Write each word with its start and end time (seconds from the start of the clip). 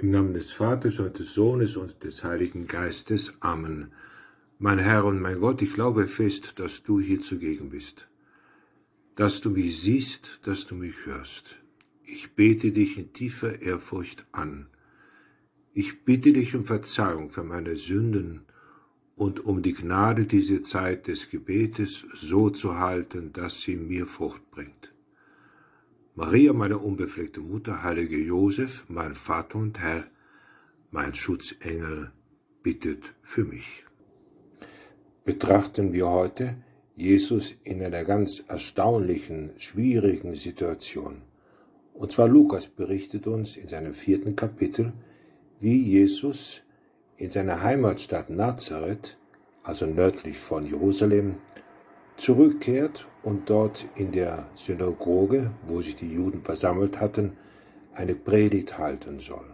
Im 0.00 0.12
Namen 0.12 0.32
des 0.32 0.52
Vaters 0.52 1.00
und 1.00 1.18
des 1.18 1.34
Sohnes 1.34 1.76
und 1.76 2.04
des 2.04 2.22
Heiligen 2.22 2.68
Geistes. 2.68 3.32
Amen. 3.40 3.90
Mein 4.60 4.78
Herr 4.78 5.04
und 5.04 5.20
mein 5.20 5.40
Gott, 5.40 5.60
ich 5.60 5.72
glaube 5.72 6.06
fest, 6.06 6.60
dass 6.60 6.84
du 6.84 7.00
hier 7.00 7.20
zugegen 7.20 7.70
bist, 7.70 8.06
dass 9.16 9.40
du 9.40 9.50
mich 9.50 9.80
siehst, 9.80 10.38
dass 10.44 10.68
du 10.68 10.76
mich 10.76 11.04
hörst. 11.04 11.58
Ich 12.04 12.36
bete 12.36 12.70
dich 12.70 12.96
in 12.96 13.12
tiefer 13.12 13.60
Ehrfurcht 13.60 14.24
an. 14.30 14.68
Ich 15.72 16.04
bitte 16.04 16.32
dich 16.32 16.54
um 16.54 16.64
Verzeihung 16.64 17.32
für 17.32 17.42
meine 17.42 17.76
Sünden 17.76 18.42
und 19.16 19.44
um 19.44 19.62
die 19.62 19.74
Gnade, 19.74 20.26
diese 20.26 20.62
Zeit 20.62 21.08
des 21.08 21.28
Gebetes 21.28 22.06
so 22.14 22.50
zu 22.50 22.78
halten, 22.78 23.32
dass 23.32 23.62
sie 23.62 23.74
mir 23.74 24.06
Frucht 24.06 24.48
bringt. 24.52 24.92
Maria, 26.20 26.52
meine 26.52 26.78
unbefleckte 26.78 27.38
Mutter, 27.38 27.84
heilige 27.84 28.18
Josef, 28.18 28.84
mein 28.88 29.14
Vater 29.14 29.60
und 29.60 29.78
Herr, 29.78 30.02
mein 30.90 31.14
Schutzengel, 31.14 32.10
bittet 32.60 33.14
für 33.22 33.44
mich. 33.44 33.84
Betrachten 35.24 35.92
wir 35.92 36.08
heute 36.08 36.56
Jesus 36.96 37.54
in 37.62 37.80
einer 37.80 38.04
ganz 38.04 38.42
erstaunlichen, 38.48 39.52
schwierigen 39.58 40.34
Situation. 40.34 41.22
Und 41.94 42.10
zwar 42.10 42.26
Lukas 42.26 42.66
berichtet 42.66 43.28
uns 43.28 43.56
in 43.56 43.68
seinem 43.68 43.94
vierten 43.94 44.34
Kapitel, 44.34 44.92
wie 45.60 45.80
Jesus 45.80 46.62
in 47.16 47.30
seiner 47.30 47.62
Heimatstadt 47.62 48.28
Nazareth, 48.28 49.18
also 49.62 49.86
nördlich 49.86 50.36
von 50.36 50.66
Jerusalem, 50.66 51.36
zurückkehrt 52.18 53.08
und 53.22 53.48
dort 53.48 53.86
in 53.96 54.12
der 54.12 54.48
Synagoge, 54.54 55.52
wo 55.66 55.80
sich 55.80 55.96
die 55.96 56.12
Juden 56.12 56.42
versammelt 56.42 57.00
hatten, 57.00 57.36
eine 57.94 58.14
Predigt 58.14 58.76
halten 58.78 59.20
soll. 59.20 59.46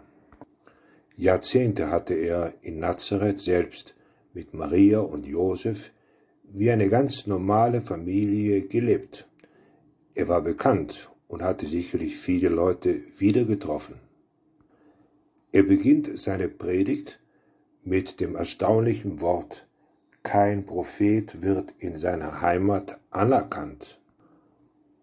Jahrzehnte 1.16 1.90
hatte 1.90 2.14
er 2.14 2.54
in 2.62 2.80
Nazareth 2.80 3.38
selbst 3.38 3.94
mit 4.32 4.52
Maria 4.52 4.98
und 4.98 5.26
Josef 5.26 5.92
wie 6.52 6.70
eine 6.70 6.88
ganz 6.88 7.26
normale 7.26 7.80
Familie 7.80 8.62
gelebt. 8.62 9.28
Er 10.14 10.28
war 10.28 10.42
bekannt 10.42 11.10
und 11.28 11.42
hatte 11.42 11.66
sicherlich 11.66 12.16
viele 12.16 12.48
Leute 12.48 13.00
wieder 13.18 13.44
getroffen. 13.44 13.96
Er 15.52 15.62
beginnt 15.62 16.18
seine 16.18 16.48
Predigt 16.48 17.20
mit 17.84 18.20
dem 18.20 18.34
erstaunlichen 18.34 19.20
Wort 19.20 19.66
kein 20.24 20.64
Prophet 20.66 21.42
wird 21.42 21.74
in 21.78 21.94
seiner 21.94 22.40
Heimat 22.40 22.98
anerkannt. 23.10 24.00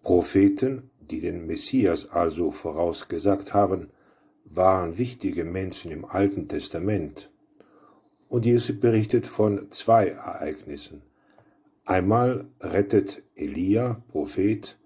Propheten, 0.01 0.89
die 0.99 1.21
den 1.21 1.45
Messias 1.45 2.09
also 2.09 2.51
vorausgesagt 2.51 3.53
haben, 3.53 3.91
waren 4.45 4.97
wichtige 4.97 5.45
Menschen 5.45 5.91
im 5.91 6.05
Alten 6.05 6.49
Testament. 6.49 7.29
Und 8.27 8.45
Jesus 8.45 8.77
berichtet 8.79 9.27
von 9.27 9.71
zwei 9.71 10.07
Ereignissen. 10.07 11.03
Einmal 11.85 12.45
rettet 12.59 13.21
Elia, 13.35 14.01
Prophet, 14.11 14.77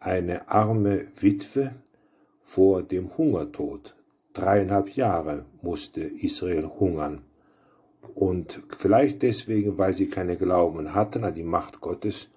eine 0.00 0.48
arme 0.48 1.06
Witwe 1.20 1.74
vor 2.42 2.82
dem 2.82 3.16
Hungertod. 3.16 3.94
Dreieinhalb 4.32 4.96
Jahre 4.96 5.44
musste 5.62 6.00
Israel 6.00 6.66
hungern. 6.66 7.22
Und 8.14 8.62
vielleicht 8.78 9.22
deswegen, 9.22 9.78
weil 9.78 9.92
sie 9.92 10.08
keine 10.08 10.36
Glauben 10.36 10.94
hatten 10.94 11.24
an 11.24 11.34
die 11.34 11.42
Macht 11.42 11.80
Gottes, 11.80 12.30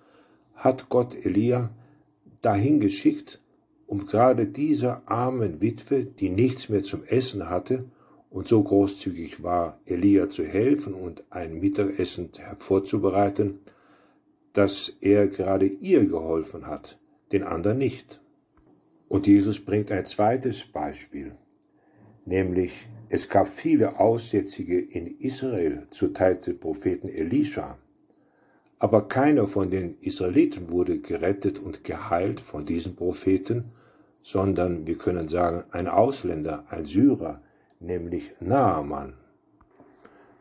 hat 0.55 0.89
Gott 0.89 1.15
Elia 1.25 1.69
dahin 2.41 2.79
geschickt, 2.79 3.41
um 3.87 4.05
gerade 4.05 4.45
dieser 4.45 5.01
armen 5.05 5.61
Witwe, 5.61 6.03
die 6.03 6.29
nichts 6.29 6.69
mehr 6.69 6.83
zum 6.83 7.03
Essen 7.03 7.49
hatte 7.49 7.85
und 8.29 8.47
so 8.47 8.61
großzügig 8.61 9.41
war, 9.41 9.79
Elia 9.85 10.29
zu 10.29 10.43
helfen 10.43 10.93
und 10.93 11.23
ein 11.29 11.59
Mittagessen 11.59 12.29
hervorzubereiten, 12.37 13.59
dass 14.53 14.93
er 15.01 15.27
gerade 15.27 15.65
ihr 15.65 16.05
geholfen 16.05 16.67
hat, 16.67 16.99
den 17.31 17.43
anderen 17.43 17.77
nicht. 17.77 18.21
Und 19.07 19.25
Jesus 19.25 19.59
bringt 19.59 19.91
ein 19.91 20.05
zweites 20.05 20.65
Beispiel, 20.65 21.35
nämlich 22.25 22.87
es 23.09 23.27
gab 23.27 23.47
viele 23.47 23.99
Aussätzige 23.99 24.79
in 24.79 25.17
Israel 25.19 25.87
zur 25.89 26.13
Zeit 26.13 26.45
des 26.45 26.59
Propheten 26.59 27.09
Elisha, 27.09 27.77
aber 28.77 29.07
keiner 29.07 29.47
von 29.47 29.71
den 29.71 29.97
Israeliten 30.01 30.71
wurde 30.71 30.99
gerettet 30.99 31.57
und 31.59 31.83
geheilt 31.83 32.39
von 32.39 32.65
diesen 32.65 32.95
Propheten, 32.95 33.71
sondern 34.21 34.85
wir 34.85 34.97
können 34.97 35.27
sagen 35.27 35.63
ein 35.71 35.87
Ausländer, 35.87 36.65
ein 36.69 36.85
Syrer, 36.85 37.41
nämlich 37.79 38.31
Naaman. 38.39 39.13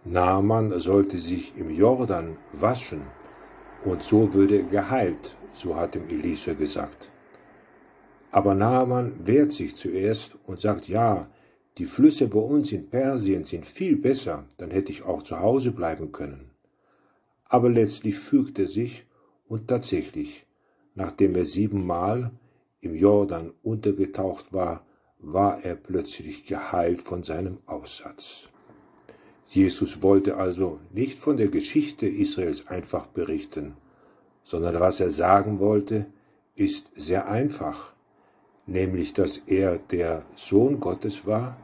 Naaman 0.05 0.79
sollte 0.79 1.19
sich 1.19 1.56
im 1.56 1.71
Jordan 1.71 2.37
waschen 2.53 3.03
und 3.85 4.03
so 4.03 4.35
würde 4.35 4.62
geheilt, 4.65 5.37
so 5.55 5.75
hat 5.75 5.97
ihm 5.97 6.09
Elisha 6.09 6.53
gesagt. 6.53 7.11
Aber 8.31 8.55
Naaman 8.55 9.27
wehrt 9.27 9.53
sich 9.53 9.75
zuerst 9.75 10.37
und 10.47 10.61
sagt, 10.61 10.87
ja, 10.87 11.29
die 11.78 11.84
Flüsse 11.84 12.27
bei 12.27 12.41
uns 12.41 12.72
in 12.72 12.89
Persien 12.89 13.44
sind 13.44 13.65
viel 13.65 13.97
besser, 13.97 14.44
dann 14.56 14.71
hätte 14.72 14.91
ich 14.91 15.05
auch 15.05 15.22
zu 15.22 15.39
Hause 15.39 15.71
bleiben 15.71 16.11
können. 16.11 16.50
Aber 17.44 17.71
letztlich 17.71 18.19
fügte 18.19 18.62
er 18.62 18.69
sich 18.69 19.06
und 19.47 19.69
tatsächlich, 19.69 20.44
nachdem 20.94 21.37
er 21.37 21.44
siebenmal 21.44 22.33
im 22.81 22.94
Jordan 22.94 23.53
untergetaucht 23.62 24.53
war, 24.53 24.84
war 25.21 25.65
er 25.65 25.77
plötzlich 25.77 26.47
geheilt 26.47 27.03
von 27.03 27.22
seinem 27.22 27.59
Aussatz. 27.67 28.49
Jesus 29.47 30.03
wollte 30.03 30.37
also 30.37 30.81
nicht 30.93 31.19
von 31.19 31.37
der 31.37 31.49
Geschichte 31.49 32.06
Israels 32.06 32.67
einfach 32.67 33.06
berichten, 33.06 33.77
sondern 34.43 34.78
was 34.81 35.00
er 35.00 35.11
sagen 35.11 35.61
wollte, 35.61 36.06
ist 36.55 36.91
sehr 36.94 37.28
einfach, 37.28 37.94
nämlich 38.67 39.12
dass 39.12 39.38
er 39.47 39.78
der 39.78 40.25
Sohn 40.34 40.81
Gottes 40.81 41.25
war, 41.27 41.56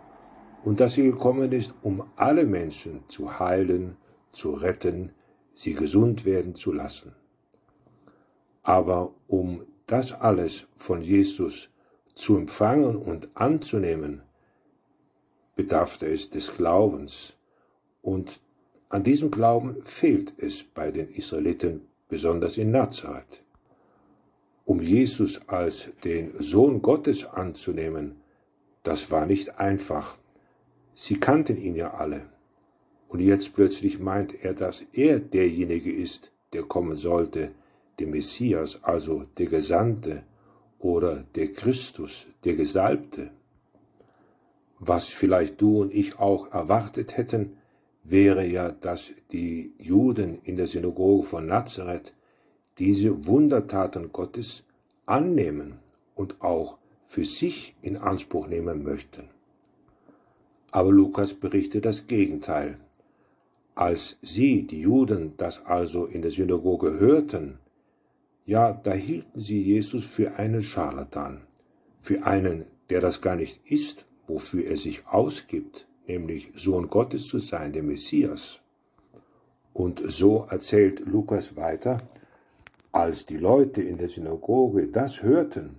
und 0.65 0.81
dass 0.81 0.95
sie 0.95 1.03
gekommen 1.03 1.53
ist, 1.53 1.75
um 1.83 2.05
alle 2.17 2.47
Menschen 2.47 3.05
zu 3.09 3.39
heilen, 3.39 3.97
zu 4.33 4.55
retten, 4.55 5.13
sie 5.53 5.75
gesund 5.75 6.25
werden 6.25 6.55
zu 6.55 6.73
lassen. 6.73 7.15
Aber 8.63 9.15
um 9.29 9.67
das 9.87 10.13
alles 10.13 10.67
von 10.75 11.03
Jesus 11.03 11.69
zu 12.15 12.39
empfangen 12.39 12.97
und 12.97 13.29
anzunehmen, 13.35 14.23
bedarf 15.55 16.01
es 16.01 16.31
des 16.31 16.57
Glaubens. 16.57 17.35
Und 18.01 18.41
an 18.89 19.03
diesem 19.03 19.31
Glauben 19.31 19.83
fehlt 19.83 20.33
es 20.39 20.63
bei 20.63 20.91
den 20.91 21.11
Israeliten, 21.11 21.83
besonders 22.09 22.57
in 22.57 22.71
Nazareth. 22.71 23.43
Um 24.65 24.81
Jesus 24.81 25.41
als 25.47 25.91
den 26.05 26.33
Sohn 26.43 26.81
Gottes 26.81 27.27
anzunehmen, 27.27 28.17
das 28.83 29.11
war 29.11 29.27
nicht 29.27 29.59
einfach. 29.59 30.17
Sie 30.95 31.19
kannten 31.19 31.57
ihn 31.57 31.75
ja 31.75 31.95
alle. 31.95 32.23
Und 33.09 33.21
jetzt 33.21 33.55
plötzlich 33.55 33.99
meint 33.99 34.45
er, 34.45 34.55
dass 34.55 34.85
er 34.93 35.21
derjenige 35.21 35.93
ist, 35.93 36.33
der 36.53 36.63
kommen 36.63 36.97
sollte, 36.97 37.53
der 37.99 38.07
Messias, 38.07 38.83
also 38.83 39.25
der 39.39 39.47
Gesandte 39.47 40.25
oder 40.79 41.25
der 41.35 41.53
Christus, 41.53 42.27
der 42.45 42.55
Gesalbte. 42.55 43.31
Was 44.79 45.09
vielleicht 45.09 45.61
du 45.61 45.83
und 45.83 45.95
ich 45.95 46.19
auch 46.19 46.53
erwartet 46.53 47.17
hätten, 47.17 47.57
wäre 48.03 48.47
ja, 48.47 48.71
dass 48.71 49.13
die 49.33 49.73
Juden 49.79 50.39
in 50.43 50.57
der 50.57 50.67
Synagoge 50.67 51.27
von 51.27 51.47
Nazareth 51.47 52.15
diese 52.79 53.27
Wundertaten 53.27 54.13
Gottes 54.13 54.65
annehmen 55.07 55.79
und 56.15 56.41
auch 56.43 56.79
für 57.07 57.25
sich 57.25 57.77
in 57.81 57.97
Anspruch 57.97 58.47
nehmen 58.47 58.83
möchten. 58.83 59.34
Aber 60.75 60.91
Lukas 60.91 61.35
berichtet 61.35 61.85
das 61.85 62.09
Gegenteil. 62.09 62.79
Als 63.77 64.17
sie, 64.23 64.67
die 64.67 64.81
Juden, 64.81 65.35
das 65.37 65.65
also 65.67 66.05
in 66.05 66.21
der 66.21 66.33
Synagoge 66.33 66.99
hörten, 66.99 67.61
ja, 68.45 68.73
da 68.73 68.93
hielten 68.93 69.39
sie 69.39 69.63
Jesus 69.63 70.05
für 70.05 70.35
einen 70.35 70.65
Scharlatan, 70.65 71.43
für 72.01 72.27
einen, 72.27 72.65
der 72.91 73.01
das 73.01 73.21
gar 73.21 73.37
nicht 73.37 73.61
ist, 73.71 74.05
wofür 74.27 74.65
er 74.65 74.77
sich 74.77 75.07
ausgibt, 75.07 75.87
nämlich 76.09 76.51
Sohn 76.57 76.89
Gottes 76.89 77.29
zu 77.29 77.39
sein, 77.39 77.73
der 77.73 77.85
Messias. 77.85 78.59
Und 79.73 80.03
so 80.05 80.45
erzählt 80.51 81.07
Lukas 81.07 81.55
weiter, 81.55 82.03
als 82.91 83.27
die 83.27 83.39
Leute 83.39 83.81
in 83.81 83.97
der 83.97 84.09
Synagoge 84.09 84.89
das 84.89 85.23
hörten, 85.23 85.79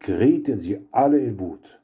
gerieten 0.00 0.58
sie 0.58 0.88
alle 0.90 1.20
in 1.20 1.38
Wut. 1.38 1.78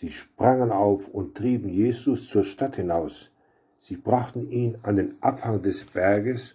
Sie 0.00 0.12
sprangen 0.12 0.70
auf 0.70 1.08
und 1.08 1.36
trieben 1.36 1.68
Jesus 1.68 2.28
zur 2.28 2.44
Stadt 2.44 2.76
hinaus. 2.76 3.32
Sie 3.80 3.96
brachten 3.96 4.48
ihn 4.48 4.78
an 4.84 4.94
den 4.94 5.20
Abhang 5.20 5.60
des 5.60 5.86
Berges, 5.86 6.54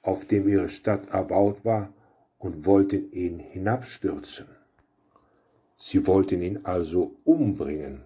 auf 0.00 0.24
dem 0.24 0.48
ihre 0.48 0.70
Stadt 0.70 1.10
erbaut 1.10 1.62
war, 1.62 1.92
und 2.38 2.64
wollten 2.64 3.12
ihn 3.12 3.38
hinabstürzen. 3.38 4.46
Sie 5.76 6.06
wollten 6.06 6.40
ihn 6.40 6.60
also 6.64 7.16
umbringen. 7.24 8.00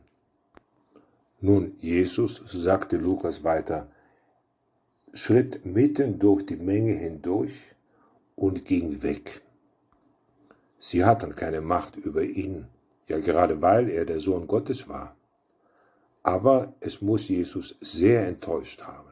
Nun, 1.40 1.76
Jesus, 1.78 2.42
sagte 2.44 2.96
Lukas 2.96 3.44
weiter, 3.44 3.86
schritt 5.12 5.64
mitten 5.64 6.18
durch 6.18 6.46
die 6.46 6.56
Menge 6.56 6.94
hindurch 6.94 7.76
und 8.34 8.64
ging 8.64 9.04
weg. 9.04 9.40
Sie 10.80 11.04
hatten 11.04 11.36
keine 11.36 11.60
Macht 11.60 11.94
über 11.94 12.24
ihn, 12.24 12.66
ja 13.08 13.18
gerade 13.18 13.60
weil 13.62 13.88
er 13.88 14.04
der 14.04 14.20
Sohn 14.20 14.46
Gottes 14.46 14.88
war. 14.88 15.16
Aber 16.22 16.72
es 16.80 17.02
muss 17.02 17.28
Jesus 17.28 17.76
sehr 17.80 18.26
enttäuscht 18.26 18.82
haben. 18.82 19.10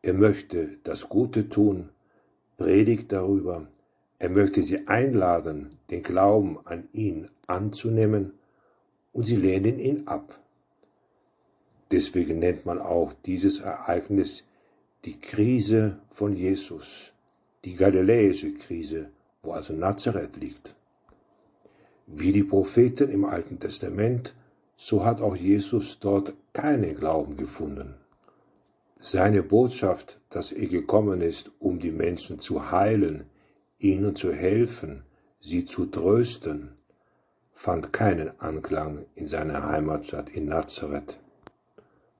Er 0.00 0.14
möchte 0.14 0.78
das 0.84 1.08
Gute 1.08 1.48
tun, 1.48 1.90
predigt 2.56 3.12
darüber, 3.12 3.68
er 4.18 4.30
möchte 4.30 4.62
sie 4.62 4.86
einladen, 4.88 5.78
den 5.90 6.02
Glauben 6.02 6.58
an 6.64 6.88
ihn 6.92 7.28
anzunehmen, 7.46 8.32
und 9.12 9.26
sie 9.26 9.36
lehnen 9.36 9.78
ihn 9.78 10.06
ab. 10.06 10.38
Deswegen 11.90 12.38
nennt 12.38 12.64
man 12.64 12.78
auch 12.78 13.12
dieses 13.26 13.60
Ereignis 13.60 14.44
die 15.04 15.18
Krise 15.18 15.98
von 16.08 16.34
Jesus, 16.34 17.12
die 17.64 17.74
galiläische 17.74 18.54
Krise, 18.54 19.10
wo 19.42 19.52
also 19.52 19.74
Nazareth 19.74 20.36
liegt. 20.36 20.74
Wie 22.06 22.32
die 22.32 22.44
Propheten 22.44 23.08
im 23.10 23.24
Alten 23.24 23.58
Testament, 23.58 24.34
so 24.76 25.04
hat 25.04 25.20
auch 25.20 25.36
Jesus 25.36 26.00
dort 26.00 26.34
keinen 26.52 26.96
Glauben 26.96 27.36
gefunden. 27.36 27.94
Seine 28.96 29.42
Botschaft, 29.42 30.20
dass 30.30 30.52
er 30.52 30.66
gekommen 30.66 31.20
ist, 31.20 31.50
um 31.58 31.78
die 31.78 31.92
Menschen 31.92 32.38
zu 32.38 32.70
heilen, 32.70 33.24
ihnen 33.78 34.14
zu 34.16 34.32
helfen, 34.32 35.02
sie 35.40 35.64
zu 35.64 35.86
trösten, 35.86 36.72
fand 37.52 37.92
keinen 37.92 38.40
Anklang 38.40 39.06
in 39.14 39.26
seiner 39.26 39.66
Heimatstadt 39.66 40.30
in 40.30 40.46
Nazareth. 40.46 41.18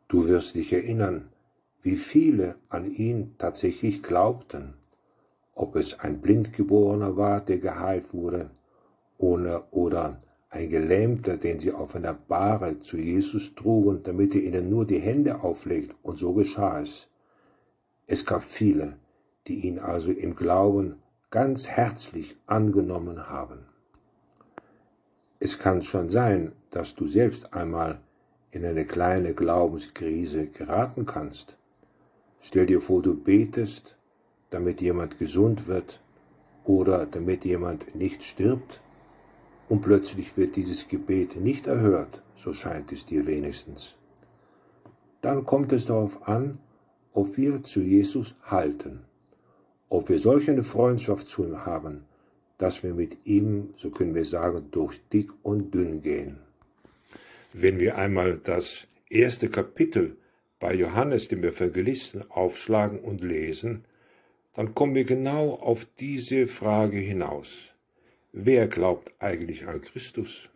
Du 0.09 0.27
wirst 0.27 0.55
dich 0.55 0.73
erinnern, 0.73 1.29
wie 1.81 1.97
viele 1.97 2.57
an 2.69 2.87
ihn 2.87 3.35
tatsächlich 3.39 4.03
glaubten, 4.03 4.75
ob 5.55 5.75
es 5.77 5.99
ein 6.01 6.21
Blindgeborener 6.21 7.17
war, 7.17 7.41
der 7.41 7.59
geheilt 7.59 8.13
wurde, 8.13 8.51
oder, 9.23 9.73
oder 9.73 10.19
ein 10.51 10.69
Gelähmter, 10.69 11.37
den 11.37 11.61
sie 11.61 11.73
auf 11.73 11.95
einer 11.95 12.13
Bahre 12.13 12.81
zu 12.81 12.97
Jesus 12.97 13.55
trugen, 13.55 14.03
damit 14.03 14.35
er 14.35 14.43
ihnen 14.43 14.69
nur 14.69 14.85
die 14.85 14.99
Hände 14.99 15.43
auflegt, 15.43 15.95
und 16.03 16.17
so 16.17 16.35
geschah 16.35 16.83
es. 16.83 17.09
Es 18.07 18.27
gab 18.27 18.43
viele, 18.43 18.99
die 19.47 19.67
ihn 19.67 19.79
also 19.79 20.11
im 20.11 20.35
Glauben 20.35 20.97
ganz 21.31 21.69
herzlich 21.69 22.37
angenommen 22.47 23.29
haben. 23.31 23.61
Es 25.39 25.59
kann 25.59 25.83
schon 25.83 26.09
sein, 26.09 26.53
dass 26.71 26.95
du 26.97 27.07
selbst 27.07 27.55
einmal 27.55 28.01
in 28.51 28.65
eine 28.65 28.85
kleine 28.85 29.35
Glaubenskrise 29.35 30.49
geraten 30.49 31.07
kannst. 31.07 31.57
Stell 32.41 32.67
dir 32.67 32.81
vor, 32.81 33.03
du 33.03 33.15
betest, 33.15 33.97
damit 34.51 34.81
jemand 34.81 35.19
gesund 35.19 35.69
wird 35.69 36.03
oder 36.65 37.07
damit 37.07 37.45
jemand 37.45 37.95
nicht 37.95 38.25
stirbt, 38.25 38.83
und 39.73 39.81
plötzlich 39.81 40.37
wird 40.37 40.57
dieses 40.57 40.87
Gebet 40.87 41.37
nicht 41.37 41.67
erhört, 41.67 42.21
so 42.37 42.53
scheint 42.53 42.93
es 42.93 43.07
dir 43.07 43.27
wenigstens. 43.27 43.97
Dann 45.23 45.47
kommt 45.47 45.73
es 45.73 45.87
darauf 45.87 46.29
an, 46.29 46.59
ob 47.15 47.39
wir 47.39 47.63
zu 47.63 47.81
Jesus 47.81 48.37
halten, 48.43 49.01
ob 49.89 50.11
wir 50.11 50.19
solch 50.19 50.51
eine 50.51 50.63
Freundschaft 50.63 51.27
zu 51.27 51.47
ihm 51.47 51.65
haben, 51.65 52.05
dass 52.59 52.83
wir 52.83 52.93
mit 52.93 53.17
ihm, 53.25 53.73
so 53.79 53.89
können 53.89 54.15
wir 54.15 54.27
sagen, 54.27 54.67
durch 54.73 55.01
dick 55.11 55.31
und 55.43 55.73
dünn 55.73 56.03
gehen. 56.03 56.37
Wenn 57.55 57.81
wir 57.81 57.97
einmal 57.97 58.41
das 58.45 58.87
erste 59.09 59.49
Kapitel 59.49 60.19
bei 60.61 60.75
Johannes 60.75 61.29
dem 61.29 61.43
Evangelisten 61.45 62.31
aufschlagen 62.31 62.99
und 62.99 63.23
lesen, 63.23 63.87
dann 64.55 64.75
kommen 64.75 64.95
wir 64.95 65.05
genau 65.05 65.55
auf 65.55 65.87
diese 65.99 66.47
Frage 66.47 66.99
hinaus. 66.99 67.72
Wer 68.35 68.67
glaubt 68.67 69.13
eigentlich 69.19 69.67
an 69.67 69.83
Christus? 69.83 70.49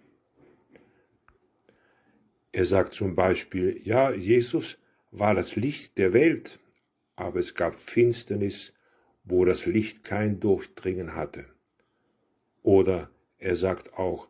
Er 2.51 2.65
sagt 2.65 2.95
zum 2.95 3.15
Beispiel, 3.15 3.79
ja, 3.85 4.13
Jesus 4.13 4.79
war 5.11 5.35
das 5.35 5.57
Licht 5.57 5.99
der 5.99 6.15
Welt, 6.15 6.59
aber 7.17 7.39
es 7.39 7.55
gab 7.55 7.75
Finsternis, 7.75 8.73
wo 9.25 9.45
das 9.45 9.67
Licht 9.67 10.05
kein 10.05 10.41
Durchdringen 10.41 11.15
hatte. 11.15 11.45
Oder 12.63 13.11
er 13.37 13.57
sagt 13.57 13.93
auch, 13.93 14.29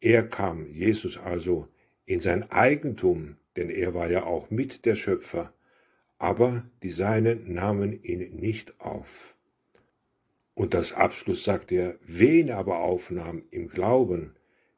er 0.00 0.28
kam, 0.28 0.66
Jesus 0.72 1.18
also, 1.18 1.68
in 2.04 2.18
sein 2.18 2.50
Eigentum, 2.50 3.36
denn 3.54 3.70
er 3.70 3.94
war 3.94 4.10
ja 4.10 4.24
auch 4.24 4.50
mit 4.50 4.84
der 4.86 4.96
Schöpfer, 4.96 5.54
aber 6.18 6.68
die 6.82 6.90
Seinen 6.90 7.52
nahmen 7.54 8.02
ihn 8.02 8.34
nicht 8.34 8.80
auf. 8.80 9.36
Und 10.58 10.74
das 10.74 10.92
Abschluss 10.92 11.44
sagt 11.44 11.70
er, 11.72 11.98
wen 12.04 12.50
aber 12.50 12.80
aufnahm 12.80 13.42
im 13.50 13.68
Glauben, 13.68 14.34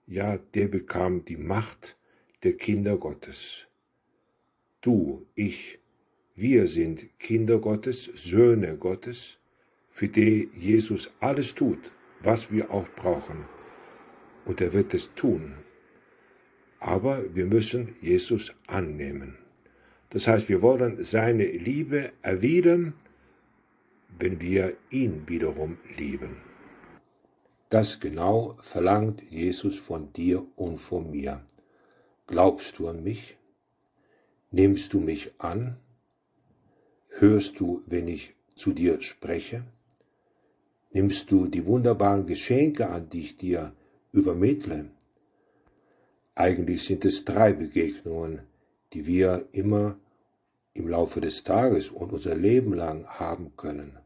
ja, 0.07 0.39
der 0.55 0.69
bekam 0.69 1.25
die 1.25 1.37
Macht 1.37 1.97
der 2.43 2.55
Kinder 2.65 2.97
Gottes. 2.99 3.67
Du, 4.81 5.27
ich, 5.35 5.79
wir 6.35 6.67
sind 6.67 7.19
Kinder 7.19 7.59
Gottes, 7.59 8.05
Söhne 8.05 8.77
Gottes, 8.77 9.39
für 9.89 10.09
die 10.09 10.49
Jesus 10.55 11.13
alles 11.21 11.55
tut, 11.55 11.91
was 12.21 12.51
wir 12.53 12.71
auch 12.71 12.89
brauchen. 12.97 13.47
Und 14.45 14.61
er 14.61 14.73
wird 14.73 14.93
es 14.95 15.15
tun 15.15 15.55
aber 16.81 17.35
wir 17.35 17.45
müssen 17.45 17.95
Jesus 18.01 18.53
annehmen. 18.67 19.37
Das 20.09 20.27
heißt, 20.27 20.49
wir 20.49 20.63
wollen 20.63 21.01
seine 21.03 21.45
Liebe 21.45 22.11
erwidern, 22.23 22.95
wenn 24.21 24.41
wir 24.41 24.77
ihn 24.91 25.27
wiederum 25.27 25.79
lieben. 25.97 26.37
Das 27.71 28.01
genau 28.01 28.57
verlangt 28.61 29.23
Jesus 29.31 29.77
von 29.77 30.13
dir 30.13 30.45
und 30.57 30.79
von 30.79 31.11
mir. 31.11 31.45
Glaubst 32.27 32.79
du 32.79 32.89
an 32.89 33.03
mich? 33.03 33.37
Nimmst 34.51 34.93
du 34.93 35.01
mich 35.01 35.33
an? 35.39 35.77
Hörst 37.09 37.61
du, 37.61 37.83
wenn 37.87 38.09
ich 38.09 38.35
zu 38.57 38.73
dir 38.73 39.01
spreche? 39.01 39.65
Nimmst 40.93 41.31
du 41.31 41.47
die 41.47 41.65
wunderbaren 41.65 42.27
Geschenke 42.27 42.89
an, 42.89 43.09
die 43.09 43.21
ich 43.21 43.37
dir 43.37 43.73
übermittle? 44.11 44.91
Eigentlich 46.35 46.85
sind 46.85 47.05
es 47.05 47.25
drei 47.25 47.53
Begegnungen, 47.53 48.41
die 48.93 49.07
wir 49.07 49.47
immer 49.53 49.97
im 50.75 50.89
Laufe 50.89 51.21
des 51.21 51.45
Tages 51.45 51.91
und 51.91 52.13
unser 52.13 52.35
Leben 52.35 52.73
lang 52.75 53.07
haben 53.07 53.53
können. 53.57 54.00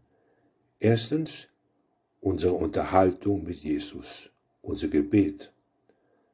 Erstens 0.78 1.49
unsere 2.21 2.54
Unterhaltung 2.54 3.45
mit 3.45 3.59
Jesus, 3.59 4.31
unser 4.62 4.88
Gebet. 4.88 5.52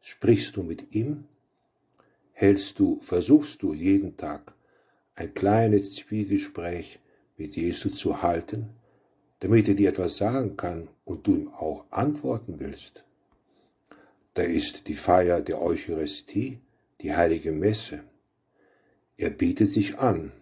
Sprichst 0.00 0.56
du 0.56 0.62
mit 0.62 0.94
ihm? 0.94 1.25
Hältst 2.32 2.78
du, 2.78 3.00
versuchst 3.00 3.62
du 3.62 3.75
jeden 3.75 4.16
Tag 4.16 4.54
ein 5.14 5.35
kleines 5.35 5.92
Zwiegespräch 5.92 7.00
mit 7.37 7.54
Jesus 7.54 7.97
zu 7.97 8.23
halten, 8.23 8.70
damit 9.40 9.68
er 9.68 9.75
dir 9.75 9.90
etwas 9.90 10.16
sagen 10.16 10.56
kann 10.56 10.88
und 11.04 11.26
du 11.26 11.35
ihm 11.37 11.49
auch 11.49 11.85
antworten 11.90 12.61
willst? 12.61 13.04
Da 14.35 14.42
ist 14.42 14.88
die 14.88 14.94
Feier 14.94 15.40
der 15.40 15.61
Eucharistie, 15.61 16.61
die 17.00 17.14
heilige 17.14 17.52
Messe. 17.52 18.04
Er 19.16 19.30
bietet 19.30 19.70
sich 19.70 19.99
an. 19.99 20.32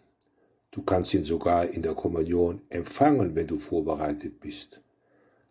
Du 0.71 0.83
kannst 0.83 1.15
ihn 1.15 1.25
sogar 1.25 1.69
in 1.69 1.83
der 1.83 1.95
Kommunion 1.95 2.61
empfangen, 2.69 3.35
wenn 3.35 3.47
du 3.47 3.59
vorbereitet 3.59 4.41
bist. 4.41 4.81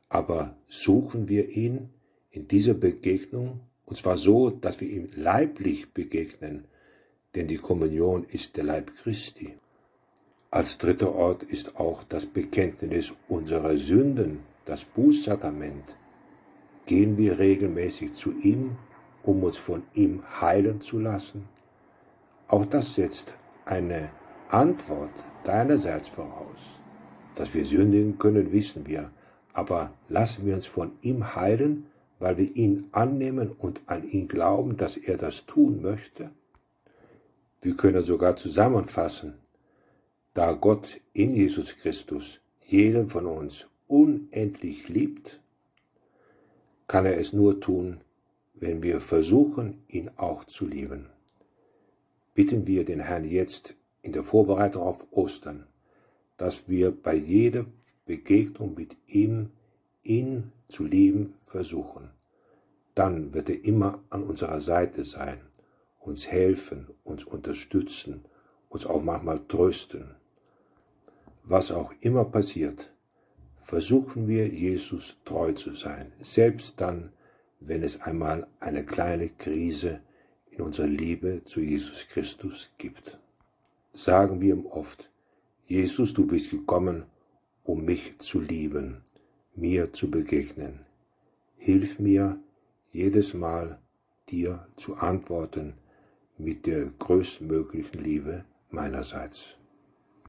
Aber 0.10 0.56
suchen 0.68 1.28
wir 1.28 1.50
ihn 1.50 1.90
in 2.32 2.48
dieser 2.48 2.74
Begegnung, 2.74 3.62
und 3.86 3.98
zwar 3.98 4.18
so, 4.18 4.50
dass 4.50 4.80
wir 4.82 4.90
ihm 4.90 5.10
leiblich 5.16 5.94
begegnen, 5.94 6.66
denn 7.36 7.48
die 7.48 7.58
Kommunion 7.58 8.24
ist 8.24 8.58
der 8.58 8.64
Leib 8.64 8.96
Christi. 8.96 9.58
Als 10.52 10.78
dritter 10.78 11.14
Ort 11.14 11.44
ist 11.44 11.78
auch 11.78 12.04
das 12.04 12.26
Bekenntnis 12.26 13.14
unserer 13.28 13.78
Sünden, 13.78 14.40
das 14.66 14.86
Bußsakrament, 14.86 15.96
Gehen 16.88 17.18
wir 17.18 17.38
regelmäßig 17.38 18.14
zu 18.14 18.32
ihm, 18.32 18.78
um 19.22 19.44
uns 19.44 19.58
von 19.58 19.84
ihm 19.94 20.24
heilen 20.40 20.80
zu 20.80 21.00
lassen? 21.00 21.50
Auch 22.48 22.66
das 22.66 22.96
setzt 22.96 23.36
eine 23.66 24.10
Antwort 24.50 25.12
deinerseits 25.44 26.10
voraus. 26.10 26.82
Dass 27.36 27.54
wir 27.54 27.66
sündigen 27.66 28.18
können, 28.18 28.52
wissen 28.52 28.88
wir, 28.88 29.12
aber 29.54 29.94
lassen 30.10 30.46
wir 30.46 30.56
uns 30.56 30.66
von 30.66 30.92
ihm 31.02 31.36
heilen, 31.36 31.88
weil 32.20 32.38
wir 32.38 32.56
ihn 32.56 32.88
annehmen 32.92 33.52
und 33.52 33.82
an 33.86 34.04
ihn 34.04 34.28
glauben, 34.28 34.78
dass 34.78 34.98
er 34.98 35.18
das 35.18 35.46
tun 35.46 35.82
möchte? 35.82 36.32
Wir 37.62 37.76
können 37.76 38.04
sogar 38.04 38.36
zusammenfassen, 38.36 39.36
da 40.34 40.54
Gott 40.54 41.00
in 41.14 41.36
Jesus 41.36 41.76
Christus 41.76 42.40
jeden 42.62 43.10
von 43.10 43.26
uns 43.26 43.68
unendlich 43.88 44.90
liebt, 44.90 45.42
kann 46.88 47.06
er 47.06 47.20
es 47.20 47.34
nur 47.34 47.60
tun, 47.60 48.02
wenn 48.54 48.82
wir 48.84 49.00
versuchen, 49.00 49.84
ihn 49.88 50.10
auch 50.16 50.44
zu 50.46 50.66
lieben. 50.66 51.10
bitten 52.38 52.68
wir 52.68 52.86
den 52.86 53.00
Herrn 53.00 53.24
jetzt 53.24 53.74
in 54.08 54.14
der 54.14 54.24
Vorbereitung 54.24 54.84
auf 54.84 55.06
Ostern, 55.12 55.68
dass 56.38 56.70
wir 56.70 56.92
bei 56.92 57.14
jeder 57.14 57.66
Begegnung 58.06 58.74
mit 58.74 58.96
ihm, 59.06 59.52
ihn 60.02 60.54
zu 60.70 60.86
lieben 60.86 61.34
versuchen. 61.46 62.10
Dann 62.96 63.34
wird 63.34 63.50
er 63.50 63.66
immer 63.66 64.02
an 64.10 64.24
unserer 64.24 64.62
Seite 64.62 65.04
sein, 65.04 65.42
uns 66.00 66.26
helfen, 66.26 66.88
uns 67.04 67.26
unterstützen, 67.26 68.24
uns 68.70 68.86
auch 68.86 69.04
manchmal 69.04 69.46
trösten. 69.46 70.16
Was 71.44 71.72
auch 71.72 71.94
immer 72.00 72.24
passiert, 72.24 72.94
versuchen 73.62 74.30
wir 74.30 74.48
Jesus 74.48 75.18
treu 75.26 75.52
zu 75.52 75.74
sein, 75.74 76.14
selbst 76.22 76.80
dann, 76.80 77.12
wenn 77.60 77.84
es 77.84 78.02
einmal 78.02 78.48
eine 78.62 78.86
kleine 78.86 79.28
Krise 79.30 80.00
in 80.50 80.62
unserer 80.62 80.88
Liebe 80.88 81.44
zu 81.44 81.60
Jesus 81.60 82.08
Christus 82.08 82.70
gibt. 82.78 83.20
Sagen 83.98 84.42
wir 84.42 84.54
ihm 84.54 84.68
oft, 84.68 85.10
Jesus, 85.66 86.14
du 86.14 86.28
bist 86.28 86.52
gekommen, 86.52 87.06
um 87.64 87.84
mich 87.84 88.20
zu 88.20 88.40
lieben, 88.40 89.02
mir 89.56 89.92
zu 89.92 90.12
begegnen. 90.12 90.86
Hilf 91.56 91.98
mir 91.98 92.40
jedes 92.92 93.34
Mal, 93.34 93.80
dir 94.30 94.68
zu 94.76 94.98
antworten 94.98 95.74
mit 96.38 96.68
der 96.68 96.92
größtmöglichen 97.00 98.04
Liebe 98.04 98.46
meinerseits. 98.70 99.58